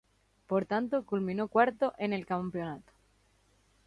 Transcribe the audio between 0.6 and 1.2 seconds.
tanto,